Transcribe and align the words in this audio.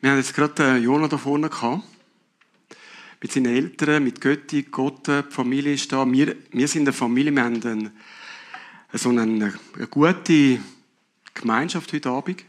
Wir 0.00 0.10
haben 0.10 0.18
jetzt 0.18 0.34
gerade 0.34 0.76
Jonah 0.76 1.08
da 1.08 1.18
vorne 1.18 1.48
gehabt. 1.48 1.82
Mit 3.20 3.32
seinen 3.32 3.54
Eltern, 3.54 4.04
mit 4.04 4.20
Götti, 4.20 4.64
Gott, 4.64 5.06
die 5.06 5.22
Familie 5.30 5.72
ist 5.72 5.90
da. 5.90 6.10
Wir, 6.10 6.36
wir 6.50 6.68
sind 6.68 6.82
eine 6.82 6.92
Familie, 6.92 7.32
wir 7.32 7.42
haben 7.44 7.62
eine, 7.62 7.92
so 8.92 9.08
eine, 9.08 9.22
eine 9.22 9.86
gute 9.88 10.60
Gemeinschaft 11.32 11.92
heute 11.92 12.10
Abend. 12.10 12.44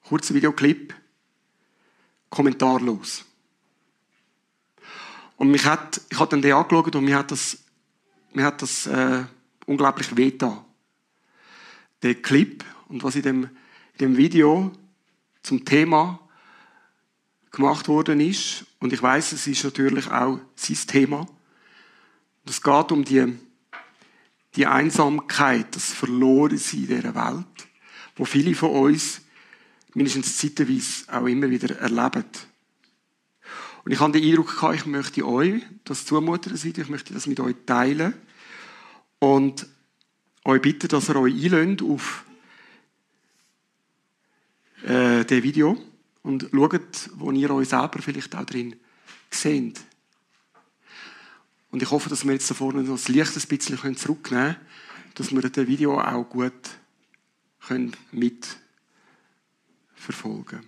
kurzen 0.07 0.35
Videoclip, 0.35 0.93
kommentarlos. 2.29 3.25
Und 5.35 5.51
mich 5.51 5.65
hat, 5.65 5.99
ich 6.09 6.17
habe 6.17 6.31
dann 6.31 6.41
den 6.41 6.53
angeschaut 6.53 6.95
und 6.95 7.03
mir 7.03 7.17
hat 7.17 7.31
das, 7.31 7.57
mir 8.33 8.45
hat 8.45 8.61
das 8.61 8.87
äh, 8.87 9.25
unglaublich 9.65 10.15
wehgetan. 10.15 10.63
Der 12.01 12.15
Clip 12.15 12.63
und 12.87 13.03
was 13.03 13.15
in 13.15 13.23
dem, 13.23 13.43
in 13.93 13.97
dem 13.99 14.17
Video 14.17 14.71
zum 15.45 15.63
Thema 15.63 16.19
gemacht 17.51 17.87
worden 17.87 18.19
ist. 18.19 18.65
Und 18.79 18.93
ich 18.93 19.01
weiß, 19.01 19.31
es 19.31 19.47
ist 19.47 19.63
natürlich 19.63 20.09
auch 20.09 20.39
sein 20.55 20.77
Thema. 20.87 21.25
es 22.45 22.61
geht 22.61 22.91
um 22.91 23.05
die, 23.05 23.37
die 24.55 24.65
Einsamkeit, 24.65 25.75
das 25.75 25.93
Verlorensein 25.93 26.81
in 26.81 26.87
dieser 26.87 27.15
Welt, 27.15 27.67
wo 28.15 28.25
viele 28.25 28.55
von 28.55 28.71
uns 28.71 29.21
mindestens 29.93 30.37
zeitweise 30.37 31.05
auch 31.11 31.25
immer 31.27 31.49
wieder 31.49 31.77
erleben. 31.77 32.25
Und 33.85 33.91
ich 33.91 33.99
habe 33.99 34.19
den 34.19 34.27
Eindruck 34.27 34.55
gehabt, 34.55 34.75
ich 34.75 34.85
möchte 34.87 35.25
euch 35.25 35.61
das 35.83 36.05
zumuten, 36.05 36.55
ich 36.55 36.89
möchte 36.89 37.13
das 37.13 37.27
mit 37.27 37.39
euch 37.39 37.55
teilen 37.65 38.13
und 39.19 39.67
euch 40.43 40.61
bitten, 40.61 40.87
dass 40.87 41.09
ihr 41.09 41.15
euch 41.15 41.33
einlönt 41.33 41.83
auf 41.83 42.25
äh, 44.83 45.25
das 45.25 45.43
Video 45.43 45.77
und 46.23 46.49
schaut, 46.51 47.09
wo 47.15 47.31
ihr 47.31 47.51
euch 47.51 47.69
selber 47.69 48.01
vielleicht 48.01 48.35
auch 48.35 48.45
drin 48.45 48.75
seht. 49.29 49.81
Und 51.71 51.81
ich 51.81 51.91
hoffe, 51.91 52.09
dass 52.09 52.25
wir 52.25 52.33
jetzt 52.33 52.49
da 52.49 52.53
vorne 52.53 52.83
noch 52.83 52.93
das 52.93 53.09
Licht 53.09 53.35
ein 53.35 53.47
bisschen 53.47 53.97
zurücknehmen 53.97 54.53
können, 54.53 54.55
dass 55.15 55.31
wir 55.31 55.41
das 55.41 55.67
Video 55.67 55.99
auch 55.99 56.23
gut 56.23 56.53
mit 58.11 58.57
verfolgen. 59.93 60.61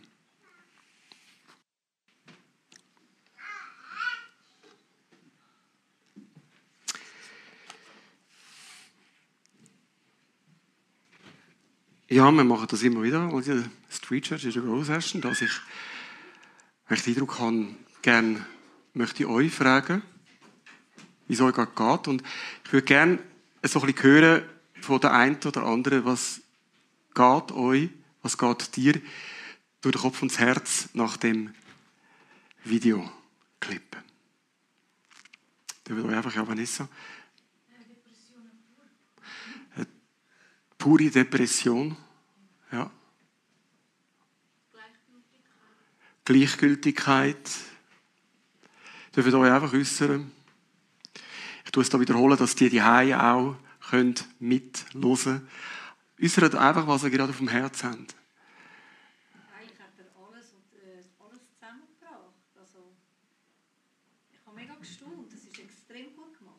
Ja, 12.10 12.32
wir 12.32 12.44
machen 12.46 12.68
das 12.70 12.84
immer 12.84 13.04
wieder. 13.04 13.30
Street 14.08 14.24
Church 14.24 14.46
ist 14.46 14.56
eine 14.56 14.66
Großessen, 14.66 15.20
dass 15.20 15.42
ich, 15.42 15.52
wenn 16.88 16.98
ich 16.98 17.04
den 17.04 17.16
Eindruck 17.16 17.40
habe, 17.40 17.76
gerne 18.02 18.46
möchte 18.94 19.24
ich 19.24 19.30
euch 19.30 19.54
fragen, 19.54 20.02
wie 21.28 21.34
es 21.34 21.42
euch 21.42 21.54
gerade 21.54 21.74
geht. 21.76 22.08
Und 22.08 22.24
ich 22.64 22.72
würde 22.72 22.86
gerne 22.86 23.20
so 23.64 23.82
ein 23.82 23.94
bisschen 23.94 24.04
hören 24.04 24.44
von 24.80 25.02
der 25.02 25.12
einen 25.12 25.36
oder 25.44 25.64
anderen, 25.64 26.06
was 26.06 26.40
geht 27.14 27.52
euch 27.52 27.90
was 28.22 28.38
geht 28.38 28.78
dir 28.78 28.94
durch 29.82 29.96
den 29.96 30.02
Kopf 30.02 30.22
und 30.22 30.32
das 30.32 30.40
Herz 30.40 30.88
nach 30.94 31.18
dem 31.18 31.54
Videoclip? 32.64 33.98
Da 35.84 35.96
wird 35.98 36.06
euch 36.06 36.16
einfach, 36.16 36.34
ja, 36.34 36.48
Vanessa. 36.48 36.88
Pure 40.78 41.10
Depression. 41.10 41.98
Ja. 42.72 42.90
Gleichgültigkeit. 46.28 47.50
Dürfen 49.16 49.34
euch 49.36 49.50
einfach 49.50 49.72
äußern. 49.72 50.30
Ich 51.64 51.72
tue 51.72 51.84
es 51.84 51.90
da 51.90 51.98
wiederholen, 52.02 52.38
dass 52.38 52.54
die 52.54 52.70
die 52.70 52.82
auch 52.82 53.56
mithören 54.40 55.18
können. 55.24 55.48
Äußert 56.22 56.56
einfach, 56.56 56.86
was 56.86 57.04
ihr 57.04 57.12
gerade 57.12 57.30
auf 57.30 57.38
dem 57.38 57.48
Herz 57.48 57.82
habt. 57.86 58.16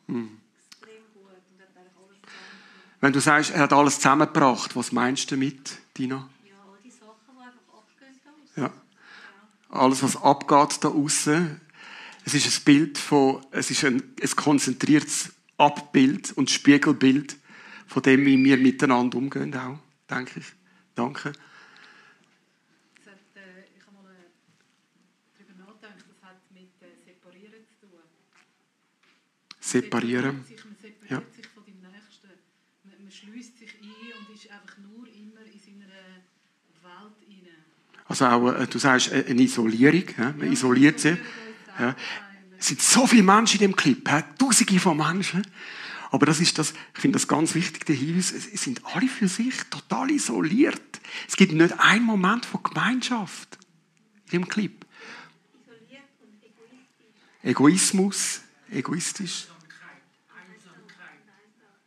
Mhm. 0.07 0.41
Wenn 3.01 3.13
du 3.13 3.21
sagst, 3.21 3.51
er 3.51 3.61
hat 3.61 3.73
alles 3.73 3.97
zusammengebracht, 3.97 4.75
was 4.75 4.91
meinst 4.91 5.29
du 5.29 5.35
damit, 5.35 5.77
Dina? 5.95 6.27
Ja, 6.43 6.55
all 6.67 6.79
die 6.83 6.89
Sachen, 6.89 7.13
die 7.27 7.39
einfach 7.39 7.61
abgehen. 7.71 8.19
Ja. 8.55 8.88
Alles, 9.69 10.03
was 10.03 10.17
abgeht 10.17 10.83
da 10.83 10.89
außen. 10.89 11.61
Es 12.25 12.33
ist 12.33 12.59
ein 12.59 12.63
Bild 12.65 12.97
von, 12.97 13.45
es 13.51 13.71
ist 13.71 13.83
ein, 13.85 14.03
ein 14.21 14.35
konzentriertes 14.35 15.31
Abbild 15.57 16.31
und 16.33 16.49
Spiegelbild 16.49 17.37
von 17.87 18.03
dem, 18.03 18.25
wie 18.25 18.43
wir 18.43 18.57
miteinander 18.57 19.17
umgehen, 19.17 19.55
auch, 19.55 19.79
denke 20.09 20.39
ich. 20.39 20.45
Danke. 20.95 21.33
separieren. 29.69 30.37
Man 30.37 30.45
separiert 30.45 31.09
ja. 31.09 31.21
sich 31.35 31.47
von 31.47 31.63
dem 31.65 31.79
Nächsten. 31.81 32.29
Man, 32.83 33.03
man 33.03 33.11
schließt 33.11 33.57
sich 33.57 33.73
ein 33.81 34.13
und 34.17 34.35
ist 34.35 34.49
einfach 34.49 34.77
nur 34.79 35.07
immer 35.07 35.45
in 35.45 35.59
seiner 35.59 35.93
Welt 36.81 37.17
hinein. 37.27 37.65
Also 38.09 38.25
auch, 38.25 38.51
äh, 38.51 38.67
du 38.67 38.79
sagst, 38.79 39.11
äh, 39.11 39.23
eine 39.29 39.41
Isolierung. 39.41 40.03
Man 40.17 40.39
ja, 40.39 40.51
isoliert 40.51 40.99
sich. 40.99 41.17
Ja. 41.79 41.95
Es 42.57 42.67
sind 42.67 42.81
so 42.81 43.07
viele 43.07 43.23
Menschen 43.23 43.61
in 43.61 43.69
dem 43.69 43.75
Clip, 43.75 44.03
tausende 44.37 44.79
von 44.79 44.97
Menschen. 44.97 45.47
Aber 46.11 46.25
das 46.25 46.39
ist 46.39 46.57
das, 46.57 46.73
ich 46.95 46.99
finde 46.99 47.17
das 47.17 47.27
ganz 47.27 47.53
wichtig, 47.53 47.85
der 47.85 47.95
Hinweis, 47.95 48.31
es 48.31 48.63
sind 48.63 48.83
alle 48.83 49.07
für 49.07 49.27
sich 49.27 49.53
total 49.69 50.09
isoliert. 50.09 50.99
Es 51.27 51.37
gibt 51.37 51.53
nicht 51.53 51.79
einen 51.79 52.03
Moment 52.03 52.45
von 52.45 52.63
Gemeinschaft 52.63 53.59
in 54.25 54.41
dem 54.41 54.49
Clip. 54.49 54.85
Isoliert 55.53 56.01
und 56.19 56.43
egoistisch. 56.43 57.43
Egoismus, 57.43 58.41
egoistisch. 58.71 59.47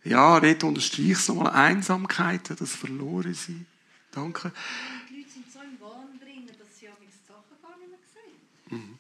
Ja, 0.05 0.41
dort 0.41 0.65
unterstreiche 0.65 1.13
ich 1.13 1.29
nochmal 1.29 1.53
Einsamkeit, 1.53 2.51
das 2.59 2.75
Verlorensein. 2.75 3.67
Danke. 4.11 4.53
Die 5.09 5.17
Leute 5.17 5.31
sind 5.31 5.53
so 5.53 5.61
im 5.61 5.81
Wahn 5.81 6.19
drin, 6.19 6.47
dass 6.47 6.73
Mhm. 8.73 8.99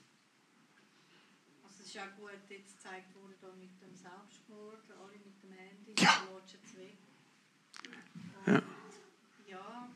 Also 1.64 1.82
es 1.82 1.88
ist 1.88 1.98
auch 1.98 2.14
gut 2.16 2.30
jetzt 2.50 2.76
gezeigt 2.76 3.14
worden 3.16 3.34
da 3.40 3.48
mit 3.56 3.72
dem 3.80 3.96
Selbstmord, 3.96 4.84
alle 5.00 5.16
mit 5.16 5.42
dem 5.42 5.52
Handy, 5.56 5.94
ja. 5.96 6.22
es 6.44 6.76
weg. 6.76 6.98
Und 8.44 8.52
ja. 8.52 8.62
ja, 9.48 9.88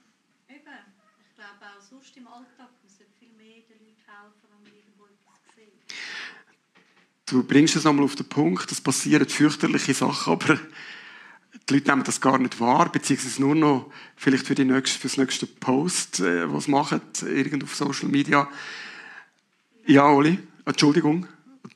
eben, 0.49 0.81
ich 1.21 1.35
glaube 1.37 1.61
auch 1.61 1.76
sonst 1.89 2.17
im 2.17 2.27
Alltag, 2.27 2.69
man 2.83 2.89
sollte 2.89 3.13
viel 3.19 3.33
mehr 3.37 3.63
den 3.69 3.79
Leuten 3.79 4.03
helfen, 4.07 4.49
wenn 4.51 4.63
man 4.63 4.73
irgendwo 4.73 5.05
etwas 5.07 5.39
sieht. 5.55 5.97
Du 7.27 7.43
bringst 7.43 7.77
es 7.77 7.85
nochmal 7.85 8.05
auf 8.05 8.17
den 8.17 8.29
Punkt, 8.29 8.71
es 8.71 8.81
passieren 8.81 9.29
fürchterliche 9.29 9.95
Sachen, 9.95 10.33
aber 10.33 10.59
die 11.69 11.75
Leute 11.75 11.91
nehmen 11.91 12.05
das 12.05 12.21
gar 12.21 12.39
nicht 12.39 12.59
wahr, 12.61 12.91
beziehungsweise 12.91 13.41
nur 13.41 13.55
noch 13.55 13.93
vielleicht 14.17 14.47
für, 14.47 14.55
die 14.55 14.65
nächste, 14.65 14.99
für 14.99 15.09
das 15.09 15.17
nächste 15.17 15.47
Post, 15.47 16.21
äh, 16.21 16.53
was 16.53 16.69
machen, 16.69 17.01
irgend 17.23 17.65
auf 17.65 17.75
Social 17.75 18.09
Media. 18.09 18.49
Ja, 19.87 20.09
Oli, 20.09 20.39
Entschuldigung. 20.65 21.27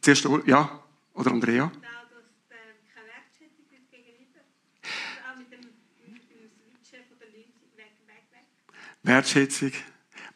Zuerst, 0.01 0.27
ja, 0.47 0.83
oder 1.15 1.31
Andrea? 1.31 1.71
Wertschätzung, 9.03 9.73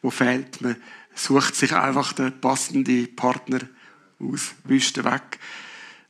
wo 0.05 0.11
fehlt, 0.11 0.61
man 0.61 0.75
sucht 1.15 1.55
sich 1.55 1.73
einfach 1.73 2.13
den 2.13 2.39
passenden 2.39 3.15
Partner 3.15 3.59
aus, 4.19 4.53
wischt 4.65 5.03
weg. 5.03 5.39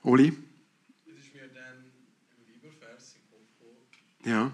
Oli? 0.04 0.38
Ja. 4.26 4.52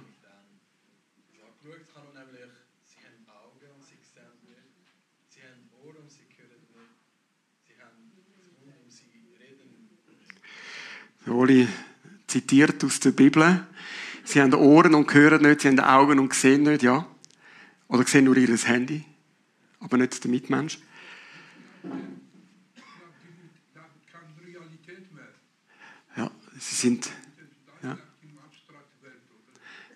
Oli 11.27 11.67
zitiert 12.27 12.83
aus 12.83 12.99
der 12.99 13.11
Bibel. 13.11 13.65
Sie 14.23 14.41
haben 14.41 14.53
Ohren 14.53 14.93
und 14.93 15.11
hören 15.13 15.41
nicht, 15.41 15.61
sie 15.61 15.69
haben 15.69 15.79
Augen 15.79 16.19
und 16.19 16.33
sehen 16.33 16.63
nicht, 16.63 16.83
ja. 16.83 17.07
Oder 17.87 18.05
sehen 18.05 18.25
nur 18.25 18.37
ihr 18.37 18.55
Handy, 18.55 19.03
aber 19.81 19.97
nicht 19.97 20.23
der 20.23 20.31
Mitmensch. 20.31 20.79
Ja, 26.15 26.31
sie 26.57 26.75
sind 26.75 27.11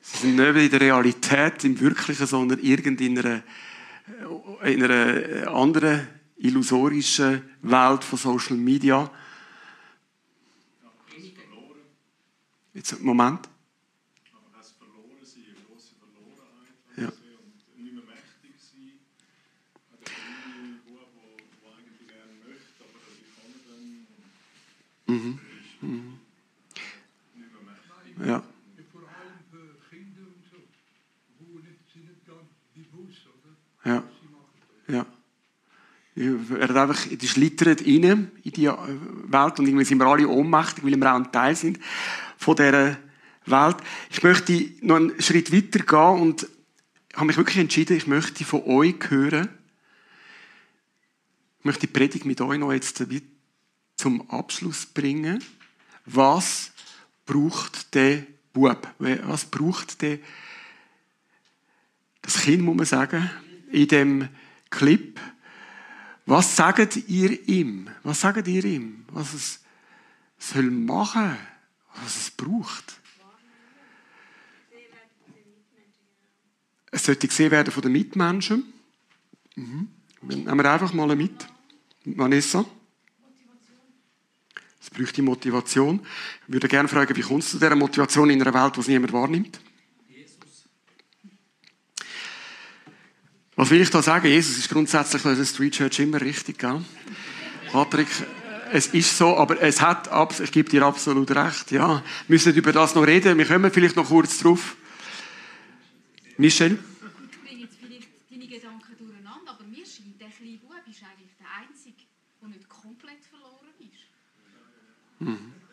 Sie 0.07 0.27
sind 0.27 0.35
nicht 0.35 0.55
in 0.55 0.69
der 0.69 0.81
Realität, 0.81 1.63
im 1.63 1.79
Wirklichen, 1.79 2.27
sondern 2.27 2.59
in 2.59 3.17
einer, 3.17 3.43
in 4.63 4.83
einer 4.83 5.51
anderen 5.51 6.07
illusorischen 6.37 7.41
Welt 7.63 8.03
von 8.03 8.19
Social 8.19 8.55
Media. 8.55 9.11
Jetzt, 12.73 13.01
Moment. 13.01 13.49
Mhm. 25.07 25.39
Mhm. 25.81 26.19
Ja. 28.25 28.43
Ja. 33.83 34.03
Ja. 34.87 35.05
Er 36.15 36.69
hat 36.69 36.77
einfach, 36.77 37.07
die 37.07 37.27
schlittert 37.27 37.81
rein 37.81 38.31
in 38.43 38.51
die 38.51 38.67
Welt 38.67 39.59
und 39.59 39.67
irgendwie 39.67 39.83
sind 39.83 39.99
wir 39.99 40.07
alle 40.07 40.27
ohnmächtig, 40.27 40.83
weil 40.83 40.95
wir 40.95 41.11
auch 41.11 41.17
ein 41.17 41.31
Teil 41.31 41.55
sind 41.55 41.79
von 42.37 42.55
dieser 42.55 42.97
Welt. 43.45 43.77
Ich 44.09 44.23
möchte 44.23 44.71
noch 44.81 44.95
einen 44.95 45.21
Schritt 45.21 45.51
weiter 45.51 45.79
gehen 45.79 46.21
und 46.21 46.47
habe 47.15 47.27
mich 47.27 47.37
wirklich 47.37 47.57
entschieden, 47.57 47.97
ich 47.97 48.07
möchte 48.07 48.45
von 48.45 48.63
euch 48.63 48.95
hören. 49.09 49.49
Ich 51.59 51.65
möchte 51.65 51.87
die 51.87 51.93
Predigt 51.93 52.25
mit 52.25 52.39
euch 52.41 52.59
noch 52.59 52.71
jetzt 52.71 53.03
zum 53.95 54.29
Abschluss 54.29 54.85
bringen. 54.85 55.43
Was 56.05 56.71
braucht 57.25 57.93
der 57.95 58.25
Bub? 58.53 58.87
Was 58.99 59.45
braucht 59.45 60.01
der 60.01 60.19
das 62.25 62.41
Kind, 62.41 62.63
muss 62.63 62.75
man 62.75 62.85
sagen, 62.87 63.29
in 63.71 63.87
dem 63.87 64.29
Clip. 64.71 65.19
Was 66.25 66.55
sagt 66.55 66.97
ihr 67.07 67.47
ihm? 67.47 67.87
Was 68.01 68.21
sagt 68.21 68.47
ihr 68.47 68.65
ihm? 68.65 69.05
Was 69.09 69.33
es 69.35 69.59
soll 70.39 70.71
machen, 70.71 71.37
was 72.01 72.17
es 72.17 72.31
braucht? 72.31 72.99
Es 76.89 77.03
sollte 77.03 77.27
gesehen 77.27 77.51
werden 77.51 77.71
von 77.71 77.83
den 77.83 77.91
Mitmenschen. 77.91 78.73
Mhm. 79.55 79.89
Nehmen 80.21 80.57
wir 80.57 80.71
einfach 80.71 80.93
mal 80.93 81.15
mit. 81.15 81.45
Vanessa. 82.05 82.65
Es 84.85 84.91
bräuchte 84.91 85.23
Motivation. 85.23 86.05
Ich 86.47 86.53
würde 86.53 86.67
gerne 86.67 86.87
fragen, 86.87 87.15
wie 87.15 87.21
kommst 87.21 87.47
du 87.47 87.57
zu 87.57 87.57
dieser 87.57 87.75
Motivation 87.75 88.29
in 88.29 88.39
einer 88.39 88.53
Welt, 88.53 88.77
die 88.77 88.91
niemand 88.91 89.13
wahrnimmt? 89.13 89.59
Was 93.55 93.69
will 93.71 93.81
ich 93.81 93.89
da 93.89 94.03
sagen? 94.03 94.27
Jesus 94.27 94.59
ist 94.59 94.69
grundsätzlich 94.69 95.25
in 95.25 95.35
der 95.35 95.45
Street 95.45 95.73
Church 95.73 95.99
immer 96.01 96.21
richtig, 96.21 96.59
gell? 96.59 96.85
Patrick, 97.71 98.09
es 98.71 98.87
ist 98.87 99.17
so, 99.17 99.35
aber 99.35 99.59
es 99.59 99.81
hat, 99.81 100.07
ich 100.39 100.51
gebe 100.51 100.69
dir 100.69 100.83
absolut 100.83 101.31
recht, 101.31 101.71
ja. 101.71 102.03
Wir 102.27 102.35
müssen 102.35 102.53
über 102.53 102.71
das 102.71 102.93
noch 102.93 103.07
reden. 103.07 103.39
Wir 103.39 103.45
kommen 103.47 103.71
vielleicht 103.71 103.95
noch 103.95 104.07
kurz 104.07 104.37
drauf. 104.37 104.75
Michel? 106.37 106.77
Durcheinander, 108.99 109.51
aber 109.51 109.63
mir 109.63 109.83
scheint, 109.83 110.21
der 110.21 110.29
kleine 110.29 110.57
Bub 110.59 110.75
ist 110.87 111.01
eigentlich 111.01 111.33
der 111.39 111.47
Einzige, 111.57 112.03
der 112.39 112.49
nicht 112.49 112.69
komplett 112.69 113.23
verloren. 113.25 113.65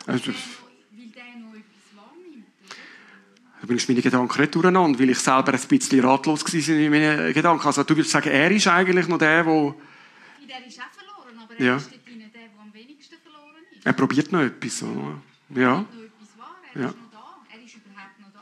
Also, 0.05 0.31
Da 3.63 3.67
bringst 3.67 3.87
du 3.87 3.93
meine 3.93 4.01
Gedanken 4.01 4.41
nicht 4.41 4.55
durcheinander, 4.55 4.99
weil 4.99 5.09
ich 5.11 5.19
selber 5.19 5.53
ein 5.53 5.67
bisschen 5.69 6.01
ratlos 6.01 6.43
war 6.43 6.75
in 6.75 6.91
meinen 6.91 7.33
Gedanken. 7.33 7.65
Also 7.65 7.83
du 7.83 7.95
würdest 7.95 8.11
sagen, 8.11 8.29
er 8.29 8.51
ist 8.51 8.67
eigentlich 8.67 9.07
noch 9.07 9.17
der, 9.17 9.41
der... 9.41 9.75
Der 10.49 10.67
ist 10.67 10.81
auch 10.81 10.91
verloren, 10.91 11.39
aber 11.41 11.55
er 11.57 11.65
ja. 11.65 11.77
ist 11.77 11.89
der, 11.89 11.99
der 11.99 12.41
am 12.61 12.73
wenigsten 12.73 13.15
verloren 13.23 13.63
ist. 13.71 13.85
Er 13.85 13.93
probiert 13.93 14.29
noch 14.33 14.41
etwas. 14.41 14.83
Oder? 14.83 15.21
Ja. 15.55 15.61
Er 15.61 15.77
noch 15.77 15.93
etwas 15.93 16.37
wahr. 16.37 16.57
Er 16.73 16.81
ja. 16.81 16.87
ist 16.89 16.97
noch 16.97 17.11
da. 17.13 17.37
Er 17.53 17.63
ist 17.63 17.75
überhaupt 17.77 18.19
noch 18.19 18.33
da. 18.33 18.41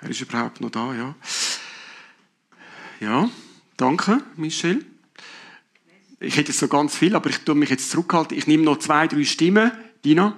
Er 0.00 0.10
ist 0.10 0.20
überhaupt 0.20 0.60
noch 0.60 0.70
da, 0.70 0.94
ja. 0.94 1.14
Ja, 2.98 3.30
danke, 3.76 4.24
Michel. 4.34 4.84
Ich 6.18 6.36
hätte 6.36 6.48
jetzt 6.48 6.58
so 6.58 6.66
ganz 6.66 6.96
viel, 6.96 7.14
aber 7.14 7.30
ich 7.30 7.38
tue 7.44 7.54
mich 7.54 7.70
jetzt 7.70 7.90
zurückhalten. 7.90 8.36
Ich 8.36 8.48
nehme 8.48 8.64
noch 8.64 8.78
zwei, 8.78 9.06
drei 9.06 9.22
Stimmen. 9.22 9.70
Dina? 10.04 10.36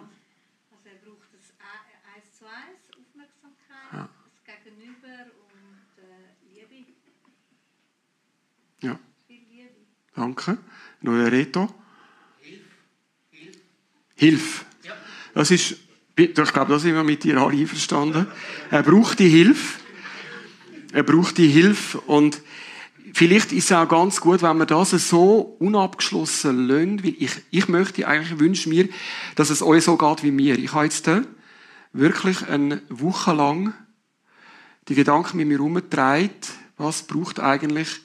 Danke. 10.18 10.58
Neue 11.00 11.30
Reto. 11.30 11.72
Hilf. 12.40 12.60
Hilf. 14.16 14.64
Ja. 14.82 14.92
Das 15.32 15.52
ist, 15.52 15.76
ich 16.16 16.34
glaube, 16.34 16.72
da 16.72 16.78
sind 16.80 16.94
wir 16.94 17.04
mit 17.04 17.22
dir 17.22 17.40
alle 17.40 17.56
einverstanden. 17.56 18.26
Er 18.68 18.82
braucht 18.82 19.20
die 19.20 19.28
Hilfe. 19.28 19.78
Er 20.92 21.04
braucht 21.04 21.38
die 21.38 21.46
Hilfe 21.46 22.00
und 22.00 22.42
vielleicht 23.12 23.52
ist 23.52 23.66
es 23.66 23.72
auch 23.72 23.88
ganz 23.88 24.20
gut, 24.20 24.42
wenn 24.42 24.56
wir 24.56 24.66
das 24.66 24.90
so 24.90 25.56
unabgeschlossen 25.60 26.66
lösen, 26.66 27.04
weil 27.04 27.14
ich, 27.16 27.32
ich 27.50 27.68
möchte 27.68 28.08
eigentlich, 28.08 28.40
wünsche 28.40 28.68
mir, 28.68 28.88
dass 29.36 29.50
es 29.50 29.62
euch 29.62 29.84
so 29.84 29.96
geht 29.96 30.24
wie 30.24 30.32
mir. 30.32 30.58
Ich 30.58 30.72
habe 30.72 30.86
jetzt 30.86 31.08
wirklich 31.92 32.48
eine 32.48 32.82
Woche 32.88 33.34
lang 33.34 33.72
die 34.88 34.96
Gedanken 34.96 35.36
mit 35.36 35.46
mir 35.46 35.58
herumgetragen, 35.58 36.30
was 36.76 37.02
braucht 37.02 37.38
eigentlich, 37.38 38.00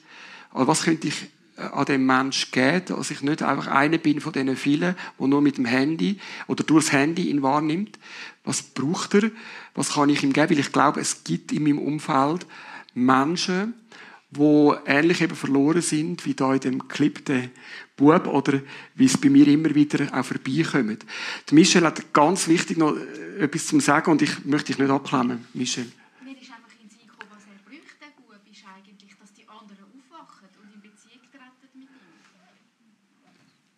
was 0.52 0.82
könnte 0.82 1.08
ich 1.08 1.33
an 1.56 1.84
dem 1.86 2.06
Mensch 2.06 2.50
geht, 2.50 2.90
dass 2.90 3.10
ich 3.10 3.22
nicht 3.22 3.42
einfach 3.42 3.68
einer 3.68 3.98
bin 3.98 4.20
von 4.20 4.32
diesen 4.32 4.56
vielen, 4.56 4.96
der 5.18 5.26
nur 5.26 5.40
mit 5.40 5.56
dem 5.56 5.64
Handy 5.64 6.18
oder 6.46 6.64
durchs 6.64 6.92
Handy 6.92 7.30
ihn 7.30 7.42
wahrnimmt. 7.42 7.98
Was 8.44 8.62
braucht 8.62 9.14
er? 9.14 9.30
Was 9.74 9.94
kann 9.94 10.08
ich 10.08 10.22
ihm 10.22 10.32
geben? 10.32 10.50
Weil 10.50 10.58
ich 10.58 10.72
glaube, 10.72 11.00
es 11.00 11.24
gibt 11.24 11.52
in 11.52 11.62
meinem 11.62 11.78
Umfeld 11.78 12.46
Menschen, 12.94 13.74
wo 14.30 14.76
ähnlich 14.84 15.20
eben 15.20 15.36
verloren 15.36 15.80
sind, 15.80 16.26
wie 16.26 16.34
da 16.34 16.54
in 16.54 16.60
dem 16.60 16.88
Clip 16.88 17.24
der 17.24 17.50
Bub 17.96 18.26
oder 18.26 18.60
wie 18.96 19.04
es 19.04 19.16
bei 19.16 19.30
mir 19.30 19.46
immer 19.46 19.74
wieder 19.74 20.06
auch 20.12 20.24
vorbeikommt. 20.24 21.06
Michel 21.52 21.84
hat 21.84 22.12
ganz 22.12 22.48
wichtig 22.48 22.76
noch 22.76 22.96
etwas 23.38 23.66
zu 23.66 23.78
sagen 23.80 24.10
und 24.10 24.22
ich 24.22 24.44
möchte 24.44 24.72
dich 24.72 24.78
nicht 24.78 24.90
abklemmen, 24.90 25.46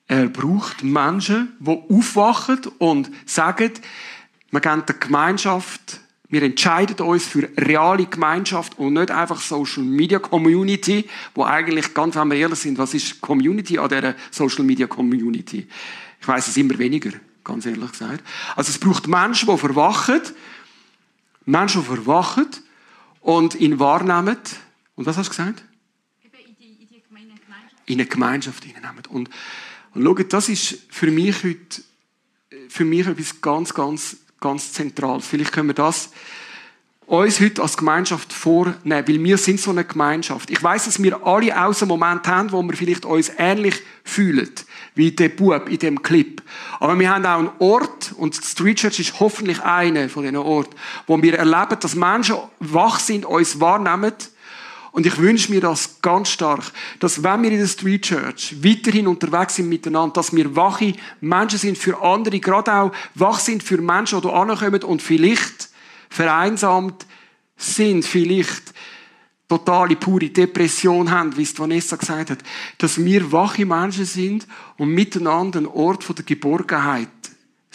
Michel. 0.08 0.28
braucht 0.28 0.84
Menschen, 0.84 1.56
die 1.58 1.70
aufwachen 1.70 2.60
und 2.78 3.10
sagen, 3.24 3.72
wir 4.50 4.60
geben 4.60 4.84
der 4.86 4.94
Gemeinschaft, 4.96 6.00
wir 6.28 6.42
entscheiden 6.42 7.06
uns 7.06 7.26
für 7.26 7.48
reale 7.56 8.06
Gemeinschaft 8.06 8.78
und 8.78 8.94
nicht 8.94 9.10
einfach 9.10 9.40
Social 9.40 9.82
Media 9.82 10.18
Community, 10.18 11.08
wo 11.34 11.44
eigentlich, 11.44 11.94
ganz 11.94 12.16
wenn 12.16 12.30
wir 12.30 12.38
ehrlich 12.38 12.58
sind, 12.58 12.78
was 12.78 12.94
ist 12.94 13.20
Community 13.20 13.78
an 13.78 13.88
dieser 13.88 14.14
Social 14.30 14.64
Media 14.64 14.86
Community? 14.86 15.68
Ich 16.20 16.28
weiß 16.28 16.48
es 16.48 16.56
immer 16.56 16.78
weniger, 16.78 17.12
ganz 17.44 17.66
ehrlich 17.66 17.92
gesagt. 17.92 18.24
Also 18.56 18.70
es 18.70 18.78
braucht 18.78 19.06
Menschen, 19.06 19.48
die 19.48 19.56
verwachen, 19.56 20.22
Menschen, 21.44 21.82
die 21.82 21.86
verwachen 21.86 22.48
und 23.20 23.54
ihn 23.54 23.78
wahrnehmen. 23.78 24.38
Und 24.96 25.06
was 25.06 25.16
hast 25.16 25.26
du 25.26 25.30
gesagt? 25.30 25.62
In 26.22 26.30
die, 26.58 26.82
in 26.82 26.88
die 26.88 27.02
Gemeinschaft. 27.02 27.82
in 27.86 28.00
eine 28.00 28.06
Gemeinschaft 28.06 28.64
hineinnehmen. 28.64 29.04
Und, 29.08 29.30
und 29.94 30.02
schaut, 30.04 30.32
das 30.32 30.48
ist 30.48 30.78
für 30.90 31.10
mich 31.10 31.44
heute, 31.44 31.82
für 32.68 32.84
mich 32.84 33.06
etwas 33.06 33.40
ganz, 33.40 33.72
ganz, 33.72 34.16
ganz 34.40 34.72
Zentrales. 34.72 35.26
Vielleicht 35.26 35.52
können 35.52 35.68
wir 35.68 35.74
das 35.74 36.10
uns 37.06 37.40
heute 37.40 37.62
als 37.62 37.76
Gemeinschaft 37.76 38.32
vornehmen, 38.32 38.80
weil 38.84 39.22
wir 39.22 39.38
sind 39.38 39.60
so 39.60 39.70
eine 39.70 39.84
Gemeinschaft. 39.84 40.50
Ich 40.50 40.60
weiß, 40.60 40.86
dass 40.86 41.00
wir 41.00 41.24
alle 41.24 41.64
auch 41.64 41.72
so 41.72 41.84
einen 41.84 41.90
Moment 41.90 42.26
haben, 42.26 42.50
wo 42.50 42.62
wir 42.62 42.76
vielleicht 42.76 43.04
uns 43.04 43.30
ähnlich 43.38 43.80
fühlen, 44.02 44.50
wie 44.96 45.12
der 45.12 45.28
Bub 45.28 45.68
in 45.68 45.78
dem 45.78 46.02
Clip. 46.02 46.42
Aber 46.80 46.98
wir 46.98 47.10
haben 47.10 47.24
auch 47.24 47.38
einen 47.38 47.50
Ort, 47.60 48.12
und 48.16 48.36
die 48.36 48.46
Street 48.46 48.78
Church 48.78 48.98
ist 48.98 49.20
hoffentlich 49.20 49.62
einer 49.62 50.08
von 50.08 50.24
diesen 50.24 50.36
Orten, 50.36 50.74
wo 51.06 51.22
wir 51.22 51.38
erleben, 51.38 51.78
dass 51.78 51.94
Menschen 51.94 52.36
wach 52.58 52.98
sind, 52.98 53.24
uns 53.24 53.60
wahrnehmen, 53.60 54.14
und 54.96 55.04
ich 55.04 55.18
wünsche 55.18 55.52
mir 55.52 55.60
das 55.60 56.00
ganz 56.00 56.30
stark, 56.30 56.72
dass 57.00 57.22
wenn 57.22 57.42
wir 57.42 57.52
in 57.52 57.58
der 57.58 57.66
Street 57.66 58.00
Church 58.00 58.56
weiterhin 58.62 59.06
unterwegs 59.06 59.56
sind 59.56 59.68
miteinander, 59.68 60.14
dass 60.14 60.34
wir 60.34 60.56
wache 60.56 60.94
Menschen 61.20 61.58
sind 61.58 61.76
für 61.76 62.02
andere, 62.02 62.40
gerade 62.40 62.72
auch 62.72 62.92
wach 63.14 63.38
sind 63.38 63.62
für 63.62 63.76
Menschen, 63.76 64.22
die 64.22 64.28
ankommen 64.30 64.82
und 64.84 65.02
vielleicht 65.02 65.68
vereinsamt 66.08 67.04
sind, 67.58 68.06
vielleicht 68.06 68.72
totale, 69.46 69.96
pure 69.96 70.30
Depression 70.30 71.10
haben, 71.10 71.36
wie 71.36 71.42
es 71.42 71.58
Vanessa 71.58 71.96
gesagt 71.96 72.30
hat, 72.30 72.38
dass 72.78 73.04
wir 73.04 73.30
wache 73.30 73.66
Menschen 73.66 74.06
sind 74.06 74.46
und 74.78 74.88
miteinander 74.88 75.60
ein 75.60 75.66
Ort 75.66 76.06
der 76.16 76.24
Geborgenheit 76.24 77.10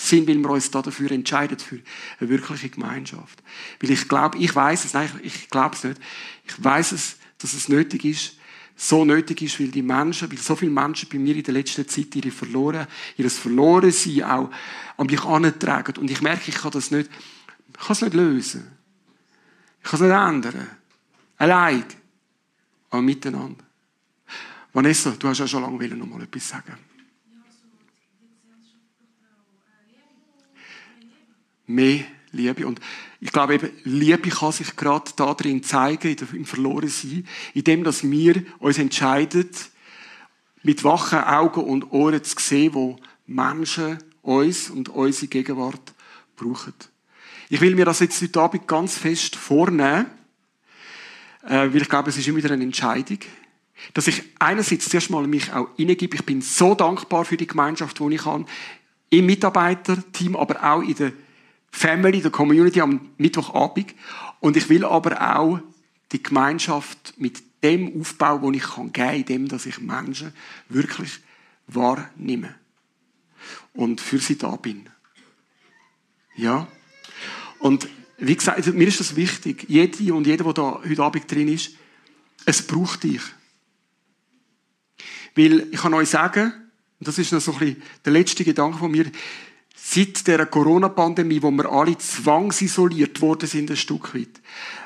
sind, 0.01 0.27
weil 0.27 0.38
wir 0.38 0.50
uns 0.50 0.72
da 0.72 0.81
dafür 0.81 1.12
entscheiden, 1.12 1.60
für 1.60 1.79
eine 2.20 2.29
wirkliche 2.29 2.70
Gemeinschaft. 2.70 3.41
Weil 3.79 3.91
ich 3.91 4.08
glaube, 4.08 4.38
ich 4.38 4.53
weiß 4.53 4.86
es, 4.86 4.93
nein, 4.93 5.10
ich 5.24 5.50
glaube 5.50 5.75
es 5.75 5.84
nicht. 5.84 6.01
Ich 6.46 6.63
weiß 6.63 6.93
es, 6.93 7.17
dass 7.38 7.53
es 7.53 7.70
nötig 7.70 8.05
ist, 8.05 8.38
so 8.75 9.05
nötig 9.05 9.41
ist, 9.43 9.60
weil 9.60 9.67
die 9.67 9.84
Menschen, 9.84 10.31
weil 10.31 10.38
so 10.38 10.55
viele 10.55 10.72
Menschen 10.72 11.08
bei 11.10 11.20
mir 11.20 11.36
in 11.36 11.43
der 11.43 11.53
letzten 11.53 11.88
Zeit 11.88 12.15
ihre 12.15 12.31
verloren, 12.31 12.88
ihres 13.17 13.38
Verlorensein 13.38 14.24
auch 14.24 14.50
an 14.98 15.08
mich 15.08 15.24
antragen. 15.24 15.98
Und 15.98 16.10
ich 16.10 16.22
merke, 16.22 16.43
ich 16.48 16.55
kann 16.55 16.72
das 16.72 16.89
nicht, 16.89 17.10
ich 17.70 17.79
kann 17.79 17.91
es 17.91 18.01
nicht 18.01 18.13
lösen. 18.13 18.67
Ich 19.84 19.89
kann 19.89 20.00
es 20.00 20.01
nicht 20.01 20.12
ändern. 20.51 20.67
Allein. 21.38 21.86
Aber 22.89 23.01
miteinander. 23.01 23.63
Vanessa, 24.74 25.12
du 25.12 25.27
hast 25.27 25.39
ja 25.39 25.48
schon 25.48 25.62
lange 25.62 25.88
noch 25.96 26.08
mal 26.08 26.22
etwas 26.22 26.50
sagen. 26.50 26.90
Mehr 31.74 32.06
Liebe. 32.32 32.66
Und 32.66 32.80
ich 33.20 33.32
glaube 33.32 33.56
eben, 33.56 33.70
Liebe 33.84 34.30
kann 34.30 34.51
sich 34.51 34.75
gerade 34.75 35.12
da 35.16 35.34
drin 35.34 35.63
zeigen, 35.63 36.16
im 36.34 36.46
Verlorensein, 36.46 37.28
indem 37.54 37.84
dass 37.84 38.10
wir 38.10 38.44
uns 38.60 38.78
entscheiden, 38.78 39.50
mit 40.63 40.84
wachen 40.84 41.20
Augen 41.20 41.63
und 41.63 41.92
Ohren 41.92 42.24
zu 42.24 42.36
sehen, 42.40 42.74
wo 42.74 43.00
Menschen 43.25 43.98
uns 44.22 44.70
und 44.70 44.90
unsere 44.90 45.28
Gegenwart 45.28 45.94
brauchen. 46.36 46.74
Ich 47.50 47.62
will 47.62 47.75
mir 47.75 47.86
das 47.86 48.00
jetzt 48.00 48.22
heute 48.22 48.40
Abend 48.40 48.68
ganz 48.68 48.98
fest 48.98 49.36
vornehmen, 49.36 50.06
äh, 51.44 51.50
weil 51.50 51.82
ich 51.82 51.90
glaube, 51.90 52.10
es 52.10 52.18
ist 52.18 52.28
immer 52.28 52.38
wieder 52.38 52.51
eine 52.51 52.63
Entscheidung, 52.63 53.20
dass 53.94 54.08
ich 54.08 54.24
einerseits 54.40 54.90
zuerst 54.90 55.10
mal 55.10 55.25
mich 55.28 55.51
auch 55.51 55.70
hineingebe. 55.75 56.16
Ich 56.16 56.25
bin 56.25 56.42
so 56.42 56.75
dankbar 56.75 57.25
für 57.25 57.38
die 57.38 57.48
Gemeinschaft, 57.48 58.00
die 58.00 58.16
ich 58.16 58.25
habe, 58.25 58.46
im 59.10 59.25
Mitarbeiterteam, 59.25 60.36
aber 60.36 60.63
auch 60.63 60.82
in 60.82 60.96
der 60.96 61.12
Family, 61.72 62.22
der 62.22 62.32
Community 62.32 62.82
am 62.82 63.12
Mittwochabend. 63.18 63.94
Und 64.40 64.58
ich 64.58 64.70
will 64.70 64.86
aber 64.86 65.36
auch 65.36 65.60
die 66.12 66.22
Gemeinschaft 66.22 67.13
mit 67.18 67.42
dem 67.63 68.00
Aufbau, 68.00 68.38
den 68.40 68.56
ich 68.56 68.75
geben 68.75 68.94
kann, 68.94 69.16
indem 69.16 69.48
dass 69.48 69.66
ich 69.66 69.80
Menschen 69.80 70.34
wirklich 70.70 71.20
wahrnehme 71.68 72.56
und 73.74 74.01
für 74.01 74.20
sie 74.20 74.38
da 74.38 74.56
bin. 74.56 74.90
Ja. 76.36 76.68
Und 77.60 77.88
wie 78.18 78.36
gesagt, 78.36 78.66
mir 78.74 78.88
ist 78.88 79.00
das 79.00 79.16
wichtig. 79.16 79.66
Jede 79.68 80.13
und 80.13 80.28
jeder, 80.28 80.44
der 80.44 80.54
da 80.54 80.82
heute 80.84 81.04
Abend 81.04 81.32
drin 81.32 81.48
ist, 81.48 81.72
es 82.46 82.66
braucht 82.66 83.04
dich. 83.04 83.22
Weil 85.36 85.68
ich 85.72 85.80
kann 85.80 85.94
euch 85.94 86.10
sagen, 86.10 86.54
und 87.00 87.08
das 87.08 87.18
ist 87.18 87.32
noch 87.32 87.42
so 87.42 87.54
ein 87.54 87.60
bisschen 87.60 87.84
der 88.06 88.13
letzte 88.13 88.44
Gedanke 88.44 88.78
von 88.78 88.92
mir, 88.92 89.12
seit 89.93 90.25
der 90.25 90.45
Corona-Pandemie, 90.45 91.41
wo 91.41 91.51
wir 91.51 91.69
alle 91.69 91.98
zwangsisoliert 91.98 93.19
worden 93.19 93.48
sind, 93.48 93.69
ein 93.71 93.77
Stück 93.77 94.15
weit, 94.15 94.41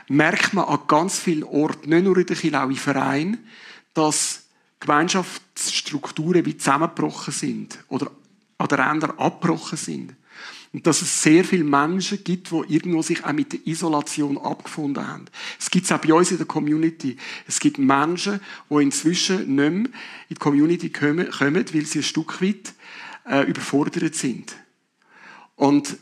merkt 0.08 0.54
man 0.54 0.66
an 0.66 0.80
ganz 0.88 1.20
vielen 1.20 1.44
Orten, 1.44 1.90
nicht 1.90 2.04
nur 2.04 2.18
in 2.18 2.26
der 2.26 2.36
Kirche, 2.36 2.60
auch 2.60 2.68
im 2.68 2.76
Verein, 2.76 3.38
dass 3.94 4.46
Gemeinschaftsstrukturen 4.80 6.46
wie 6.46 6.58
zusammengebrochen 6.58 7.34
sind 7.34 7.84
oder 7.88 8.10
an 8.58 8.68
der 8.68 8.80
Ränder 8.80 9.20
abgebrochen 9.20 9.78
sind. 9.78 10.16
Und 10.74 10.86
dass 10.88 11.04
es 11.04 11.22
sehr 11.22 11.46
viele 11.46 11.64
Menschen 11.64 12.24
gibt, 12.24 12.52
die 12.52 12.74
irgendwo 12.74 13.02
sich 13.02 13.24
auch 13.24 13.32
mit 13.32 13.54
der 13.54 13.66
Isolation 13.66 14.38
abgefunden 14.38 15.08
haben. 15.08 15.26
Es 15.58 15.70
gibt 15.70 15.86
es 15.86 15.92
auch 15.92 16.00
bei 16.00 16.14
uns 16.14 16.32
in 16.32 16.38
der 16.38 16.48
Community. 16.48 17.16
Es 17.48 17.60
gibt 17.60 17.78
Menschen, 17.78 18.42
die 18.70 18.84
inzwischen 18.84 19.38
nicht 19.38 19.56
mehr 19.56 19.70
in 19.70 19.90
die 20.32 20.36
Community 20.36 20.90
kommen, 20.90 21.28
weil 21.40 21.86
sie 21.86 22.00
ein 22.00 22.04
Stück 22.04 22.42
weit 22.42 22.74
äh, 23.30 23.44
überfordert 23.44 24.16
sind. 24.16 24.56
Und 25.56 25.98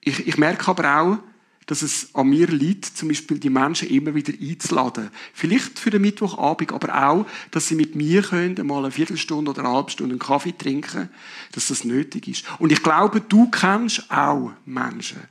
ich, 0.00 0.26
ich 0.26 0.36
merke 0.36 0.68
aber 0.68 1.00
auch, 1.00 1.18
dass 1.66 1.82
es 1.82 2.14
an 2.14 2.28
mir 2.28 2.46
liegt, 2.46 2.84
zum 2.84 3.08
Beispiel 3.08 3.38
die 3.38 3.50
Menschen 3.50 3.88
immer 3.88 4.14
wieder 4.14 4.32
einzuladen. 4.38 5.10
Vielleicht 5.32 5.78
für 5.78 5.90
den 5.90 6.02
Mittwochabend, 6.02 6.72
aber 6.72 7.06
auch, 7.06 7.26
dass 7.50 7.68
sie 7.68 7.74
mit 7.74 7.94
mir 7.94 8.22
können, 8.22 8.66
mal 8.66 8.80
eine 8.80 8.90
Viertelstunde 8.90 9.50
oder 9.50 9.64
eine 9.64 9.72
halbe 9.72 9.90
Stunde 9.90 10.12
einen 10.12 10.18
Kaffee 10.18 10.56
trinken, 10.56 11.08
dass 11.52 11.68
das 11.68 11.84
nötig 11.84 12.28
ist. 12.28 12.44
Und 12.58 12.70
ich 12.70 12.82
glaube, 12.82 13.20
du 13.20 13.48
kennst 13.48 14.10
auch 14.10 14.52
Menschen, 14.66 15.22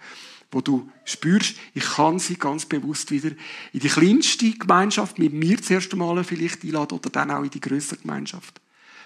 wo 0.52 0.62
du 0.62 0.90
spürst, 1.06 1.56
ich 1.74 1.84
kann 1.84 2.20
sie 2.20 2.36
ganz 2.36 2.66
bewusst 2.66 3.12
wieder 3.12 3.32
in 3.72 3.80
die 3.80 3.90
kleinste 3.90 4.52
Gemeinschaft 4.52 5.20
mit 5.20 5.34
mir 5.34 5.62
zuerst 5.62 5.92
einmal 5.94 6.24
vielleicht 6.24 6.64
einladen 6.64 6.98
oder 6.98 7.10
dann 7.10 7.32
auch 7.32 7.44
in 7.44 7.50
die 7.50 7.62
größere 7.62 8.00
Gemeinschaft. 8.00 8.60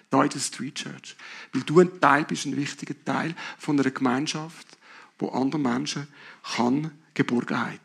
Da 0.10 0.24
in 0.24 0.30
der 0.30 0.40
Street 0.40 0.76
Church. 0.76 1.16
Weil 1.54 1.64
du 1.64 1.80
ein 1.80 2.00
Teil 2.00 2.24
bist, 2.26 2.46
ein 2.46 2.56
wichtiger 2.56 2.96
Teil 3.04 3.36
von 3.58 3.80
einer 3.80 3.92
Gemeinschaft, 3.92 4.78
wo 5.20 5.30
anderen 5.30 5.64
Menschen 5.64 6.08
kann 6.56 6.92
Geborgenheit 7.14 7.82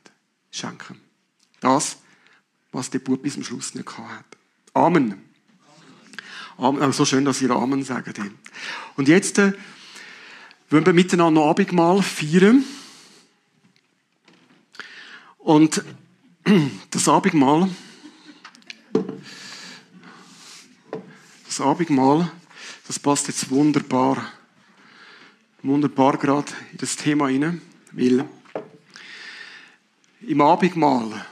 schenken. 0.51 1.01
Das, 1.61 1.99
was 2.71 2.91
der 2.91 3.01
Bub 3.01 3.23
bis 3.23 3.35
zum 3.35 3.45
Schluss 3.45 3.75
nicht 3.75 3.99
hat. 3.99 4.25
Amen. 4.75 5.23
Amen. 6.59 6.83
Also 6.83 6.99
so 6.99 7.05
schön, 7.05 7.25
dass 7.25 7.41
ihr 7.43 7.51
Amen 7.51 7.83
sagt. 7.83 8.21
Und 8.97 9.09
jetzt 9.09 9.39
äh, 9.39 9.53
wollen 10.71 10.87
wir 10.87 10.93
miteinander 10.93 11.43
Abendmahl 11.43 12.03
feiern. 12.03 12.65
Und 15.39 15.83
das 16.91 17.09
Abendmahl, 17.09 17.69
das 21.53 21.61
Abendmahl, 21.61 22.33
das 22.87 22.99
passt 22.99 23.29
jetzt 23.29 23.51
wunderbar, 23.51 24.27
wunderbar 25.63 26.17
gerade 26.17 26.51
in 26.71 26.79
das 26.79 26.97
Thema 26.97 27.29
hinein, 27.29 27.61
weil 27.91 28.25
im 30.23 30.41
Abendmahl, 30.41 31.27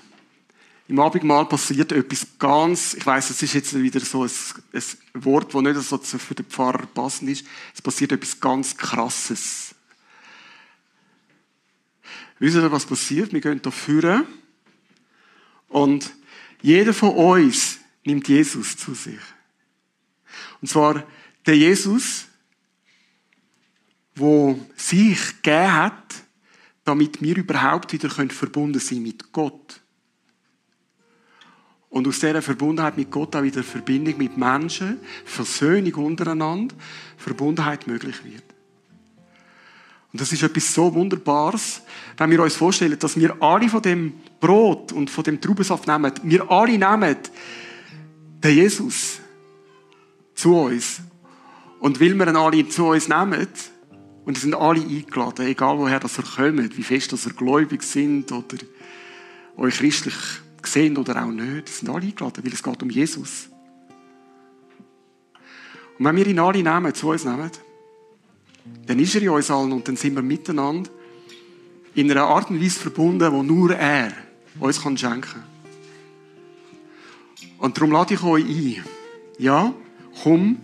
im 0.88 1.00
Abendmahl 1.00 1.46
passiert 1.46 1.92
etwas 1.92 2.26
ganz, 2.38 2.92
ich 2.92 3.06
weiß, 3.06 3.30
es 3.30 3.42
ist 3.42 3.54
jetzt 3.54 3.74
wieder 3.80 4.00
so 4.00 4.24
ein, 4.24 4.30
ein 4.74 5.24
Wort, 5.24 5.54
das 5.54 5.62
nicht 5.62 6.04
so 6.04 6.18
für 6.18 6.34
den 6.34 6.44
Pfarrer 6.44 6.86
passend 6.86 7.30
ist, 7.30 7.46
es 7.74 7.80
passiert 7.80 8.12
etwas 8.12 8.38
ganz 8.38 8.76
Krasses. 8.76 9.74
Wisst 12.38 12.56
ihr, 12.56 12.70
was 12.70 12.84
passiert? 12.84 13.32
Wir 13.32 13.40
gehen 13.40 13.60
hier 13.62 13.72
führen 13.72 14.26
und 15.68 16.12
jeder 16.60 16.92
von 16.92 17.10
uns 17.10 17.78
nimmt 18.04 18.28
Jesus 18.28 18.76
zu 18.76 18.92
sich. 18.92 19.18
Und 20.60 20.68
zwar 20.68 21.04
der 21.46 21.56
Jesus, 21.56 22.26
wo 24.14 24.58
sich 24.76 25.42
gegeben 25.42 25.72
hat, 25.72 26.14
damit 26.84 27.22
wir 27.22 27.36
überhaupt 27.36 27.92
wieder 27.92 28.10
verbunden 28.10 28.80
sein 28.80 29.02
mit 29.02 29.32
Gott. 29.32 29.80
und 31.90 32.06
aus 32.06 32.20
dieser 32.20 32.40
Verbundenheit 32.40 32.96
mit 32.96 33.10
Gott 33.10 33.34
auch 33.36 33.42
wieder 33.42 33.62
Verbindung 33.64 34.16
mit 34.16 34.36
Menschen, 34.38 35.00
Versöhnung 35.24 35.92
untereinander, 35.94 36.74
Verbundenheit 37.16 37.86
möglich 37.86 38.24
wird. 38.24 38.44
Und 40.12 40.20
das 40.20 40.32
ist 40.32 40.42
etwas 40.42 40.72
so 40.72 40.92
Wunderbares, 40.94 41.82
wenn 42.16 42.30
wir 42.30 42.42
uns 42.42 42.56
vorstellen, 42.56 42.98
dass 42.98 43.16
wir 43.16 43.36
alle 43.42 43.68
von 43.68 43.82
dem 43.82 44.14
Brot 44.40 44.92
und 44.92 45.10
von 45.10 45.24
dem 45.24 45.40
Traubensaft 45.40 45.86
nehmen. 45.86 46.12
Wir 46.22 46.50
alle 46.50 46.78
nehmen 46.78 47.16
den 48.42 48.56
Jesus 48.56 49.19
zu 50.40 50.56
uns. 50.56 51.00
Und 51.80 52.00
weil 52.00 52.14
wir 52.14 52.28
ihn 52.28 52.36
alle 52.36 52.68
zu 52.68 52.86
uns 52.86 53.08
nehmen, 53.08 53.46
und 54.24 54.36
sie 54.36 54.42
sind 54.42 54.54
alle 54.54 54.80
eingeladen, 54.80 55.46
egal 55.46 55.78
woher 55.78 55.98
das 55.98 56.18
er 56.18 56.24
kommt, 56.24 56.76
wie 56.76 56.82
fest 56.82 57.12
dass 57.12 57.26
er 57.26 57.32
gläubig 57.32 57.82
sind 57.82 58.30
oder 58.30 58.58
euch 59.56 59.78
christlich 59.78 60.14
sehen 60.62 60.96
oder 60.96 61.22
auch 61.22 61.30
nicht, 61.30 61.68
sie 61.68 61.80
sind 61.80 61.88
alle 61.88 62.06
eingeladen, 62.06 62.44
weil 62.44 62.52
es 62.52 62.62
geht 62.62 62.82
um 62.82 62.90
Jesus. 62.90 63.48
Und 65.98 66.04
wenn 66.04 66.16
wir 66.16 66.26
ihn 66.26 66.38
alle 66.38 66.62
nehmen, 66.62 66.94
zu 66.94 67.10
uns 67.10 67.24
nehmen, 67.24 67.50
dann 68.86 68.98
ist 68.98 69.14
er 69.14 69.22
in 69.22 69.30
uns 69.30 69.50
allen 69.50 69.72
und 69.72 69.88
dann 69.88 69.96
sind 69.96 70.14
wir 70.14 70.22
miteinander 70.22 70.90
in 71.94 72.10
einer 72.10 72.24
Art 72.24 72.50
und 72.50 72.62
Weise 72.62 72.78
verbunden, 72.78 73.32
wo 73.32 73.42
nur 73.42 73.74
er 73.74 74.12
uns 74.58 74.80
schenken 74.80 75.20
kann. 75.22 75.44
Und 77.58 77.76
darum 77.76 77.92
lade 77.92 78.14
ich 78.14 78.22
euch 78.22 78.44
ein. 78.44 78.84
Ja, 79.38 79.74
komm 80.22 80.58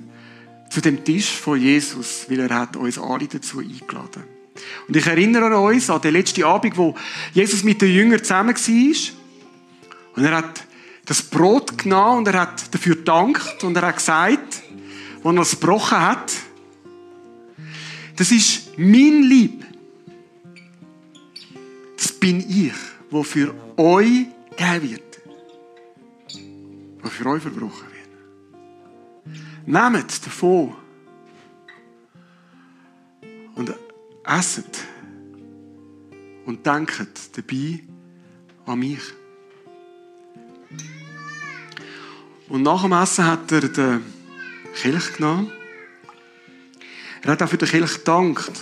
zu 0.71 0.81
dem 0.81 1.05
Tisch 1.05 1.31
von 1.31 1.61
Jesus, 1.61 2.27
weil 2.29 2.41
er 2.41 2.55
hat 2.55 2.77
uns 2.77 2.99
alle 2.99 3.27
dazu 3.27 3.61
eingeladen. 3.61 4.25
Und 4.89 4.97
ich 4.97 5.07
erinnere 5.07 5.59
uns 5.59 5.91
an 5.91 6.01
den 6.01 6.13
letzten 6.13 6.45
Abend, 6.45 6.77
wo 6.77 6.95
Jesus 7.33 7.63
mit 7.63 7.81
den 7.83 7.93
Jüngern 7.93 8.23
zusammen 8.23 8.55
war. 8.55 9.13
Und 10.17 10.25
er 10.25 10.37
hat 10.37 10.65
das 11.05 11.23
Brot 11.23 11.79
genommen 11.79 12.19
und 12.19 12.29
er 12.29 12.41
hat 12.41 12.75
dafür 12.75 12.97
gedankt 12.97 13.63
und 13.63 13.77
er 13.77 13.87
hat 13.87 13.97
gesagt, 13.97 14.63
als 15.23 15.37
er 15.37 15.43
es 15.43 15.51
gebrochen 15.61 16.01
hat, 16.01 16.33
das 18.17 18.31
ist 18.33 18.79
mein 18.79 19.23
Lieb. 19.23 19.65
Das 21.97 22.13
bin 22.13 22.41
ich, 22.41 22.73
wo 23.11 23.23
für 23.23 23.55
euch 23.77 24.27
gegeben 24.57 24.91
wird. 24.91 25.03
Wo 27.03 27.09
für 27.09 27.27
euch 27.27 27.43
verbrochen 27.43 27.87
wird. 27.91 27.96
Nehmt 29.67 30.27
davon 30.27 30.75
und 33.55 33.75
esset 34.25 34.85
und 36.45 36.65
denkt 36.65 37.37
dabei 37.37 37.83
an 38.65 38.79
mich. 38.79 39.03
Und 42.49 42.63
nach 42.63 42.83
dem 42.83 42.93
Essen 42.93 43.27
hat 43.27 43.51
er 43.51 43.69
den 43.69 44.05
Kelch 44.75 45.15
genommen 45.15 45.51
er 47.27 47.33
hat 47.33 47.43
auch 47.43 47.49
für 47.49 47.59
den 47.59 47.69
Kirche 47.69 47.99
gedankt. 47.99 48.53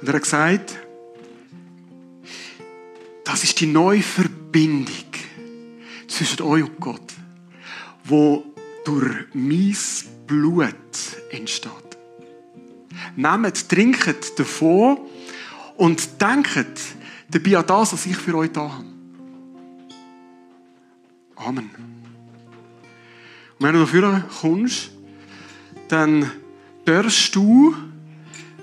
Und 0.00 0.08
er 0.08 0.14
hat 0.14 0.22
gesagt, 0.22 0.78
das 3.22 3.44
ist 3.44 3.60
die 3.60 3.68
neue 3.68 4.02
Verbindung 4.02 4.88
zwischen 6.08 6.42
euch 6.42 6.64
und 6.64 6.80
Gott, 6.80 7.14
wo 8.02 8.44
durch 8.86 9.26
mein 9.34 9.76
Blut 10.26 10.74
entsteht. 11.30 11.72
Nehmt, 13.16 13.68
trinket 13.68 14.38
davon 14.38 14.98
und 15.76 16.20
denkt 16.20 16.80
dabei 17.28 17.58
an 17.58 17.66
das, 17.66 17.92
was 17.92 18.06
ich 18.06 18.16
für 18.16 18.36
euch 18.36 18.52
da 18.52 18.62
habe. 18.62 18.84
Amen. 21.36 21.70
Und 23.58 23.66
wenn 23.66 23.74
du 23.74 23.80
dafür 23.80 24.24
kommst, 24.40 24.90
dann 25.88 26.30
darfst 26.84 27.34
du 27.34 27.74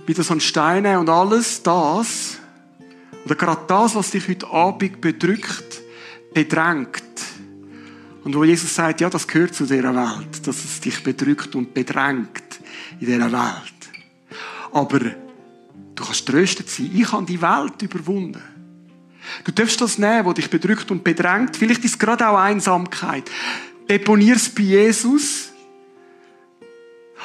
wieder 0.05 0.23
so 0.23 0.33
ein 0.33 0.41
Steine 0.41 0.99
und 0.99 1.09
alles 1.09 1.63
das, 1.63 2.37
oder 3.25 3.35
gerade 3.35 3.61
das, 3.67 3.95
was 3.95 4.11
dich 4.11 4.27
heute 4.27 4.47
Abend 4.47 4.99
bedrückt, 5.01 5.81
bedrängt. 6.33 7.02
Und 8.23 8.35
wo 8.35 8.43
Jesus 8.43 8.73
sagt, 8.73 9.01
ja, 9.01 9.09
das 9.09 9.27
gehört 9.27 9.53
zu 9.53 9.65
dieser 9.65 9.93
Welt, 9.93 10.47
dass 10.47 10.63
es 10.63 10.79
dich 10.79 11.03
bedrückt 11.03 11.55
und 11.55 11.73
bedrängt 11.73 12.59
in 12.99 13.07
dieser 13.07 13.31
Welt. 13.31 13.73
Aber 14.71 14.99
du 14.99 16.03
kannst 16.03 16.25
tröstet 16.25 16.69
sein. 16.69 16.89
Ich 16.93 17.11
habe 17.11 17.25
die 17.25 17.41
Welt 17.41 17.81
überwunden. 17.81 18.41
Du 19.43 19.51
darfst 19.51 19.79
das 19.81 19.97
nehmen, 19.97 20.25
was 20.25 20.35
dich 20.35 20.49
bedrückt 20.49 20.89
und 20.91 21.03
bedrängt. 21.03 21.57
Vielleicht 21.57 21.83
ist 21.83 21.93
es 21.93 21.99
gerade 21.99 22.27
auch 22.27 22.37
Einsamkeit. 22.37 23.29
Deponier 23.89 24.35
es 24.35 24.49
bei 24.49 24.63
Jesus 24.63 25.51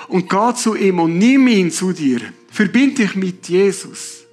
und 0.09 0.29
geh 0.29 0.55
zu 0.55 0.75
ihm 0.75 1.01
und 1.01 1.19
nimm 1.19 1.47
ihn 1.49 1.71
zu 1.71 1.93
dir. 1.93 2.21
Verbind 2.51 2.99
dich 2.99 3.15
mit 3.15 3.49
Jesus. 3.49 4.25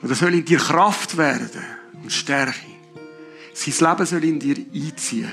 Und 0.00 0.10
er 0.10 0.16
soll 0.16 0.34
in 0.34 0.44
dir 0.44 0.58
Kraft 0.58 1.16
werden 1.16 1.62
und 2.02 2.12
Stärke. 2.12 2.71
Sein 3.52 3.90
Leben 3.90 4.06
soll 4.06 4.24
in 4.24 4.38
dir 4.38 4.56
einziehen. 4.74 5.30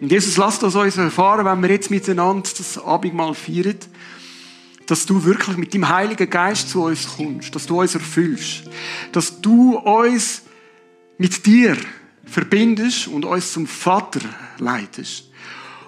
Und 0.00 0.10
Jesus, 0.10 0.36
lass 0.36 0.58
das 0.58 0.74
uns 0.74 0.96
erfahren, 0.96 1.46
wenn 1.46 1.62
wir 1.62 1.70
jetzt 1.70 1.90
miteinander 1.90 2.48
das 2.56 2.76
Abendmahl 2.82 3.34
feiern, 3.34 3.78
dass 4.86 5.06
du 5.06 5.24
wirklich 5.24 5.56
mit 5.56 5.72
dem 5.74 5.88
Heiligen 5.88 6.28
Geist 6.28 6.70
zu 6.70 6.82
uns 6.82 7.06
kommst, 7.16 7.54
dass 7.54 7.66
du 7.66 7.80
uns 7.80 7.94
erfüllst, 7.94 8.64
dass 9.12 9.40
du 9.40 9.76
uns 9.78 10.42
mit 11.18 11.46
dir 11.46 11.76
verbindest 12.24 13.08
und 13.08 13.24
uns 13.24 13.52
zum 13.52 13.66
Vater 13.66 14.20
leitest. 14.58 15.28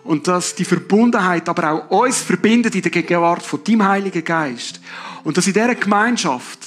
Und 0.05 0.29
dass 0.29 0.55
die 0.55 0.67
Verbundenheit 0.67 1.49
aber 1.49 1.73
auch 1.73 2.03
uns 2.03 2.19
verbindet 2.19 2.75
in 2.75 2.83
der 2.83 2.91
Gegenwart 2.91 3.43
von 3.43 3.65
deinem 3.65 3.85
Heiligen 3.85 4.23
Geist. 4.23 4.81
Und 5.25 5.37
dass 5.37 5.47
in 5.47 5.55
dieser 5.55 5.75
Gemeinschaft 5.75 6.59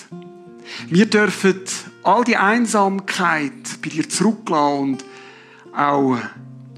wir 0.90 1.06
dürfen 1.06 1.62
all 2.08 2.24
die 2.24 2.38
Einsamkeit 2.38 3.82
bei 3.82 3.90
dir 3.90 4.08
zurücklassen 4.08 4.80
und 4.80 5.06
auch 5.76 6.18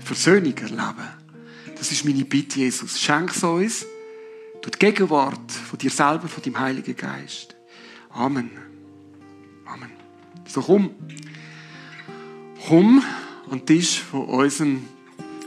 Versöhnung 0.04 0.58
erleben. 0.58 1.08
Das 1.78 1.92
ist 1.92 2.04
meine 2.04 2.26
Bitte, 2.26 2.60
Jesus. 2.60 3.00
Schenk 3.00 3.30
es 3.30 3.44
uns 3.44 3.86
durch 4.62 4.76
die 4.76 4.80
Gegenwart 4.80 5.52
von 5.52 5.78
dir 5.78 5.92
selber, 5.92 6.28
von 6.28 6.42
deinem 6.42 6.60
Heiligen 6.60 6.96
Geist. 6.96 7.56
Amen. 8.10 8.50
Amen. 9.65 9.92
So 10.48 10.62
komm. 10.62 10.89
Komm 12.68 13.04
an 13.52 13.60
den 13.60 13.65
Tisch 13.68 14.02
von 14.02 14.26
unserem 14.26 14.84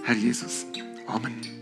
Herr 0.04 0.14
Jesus. 0.14 0.64
Amen. 1.08 1.61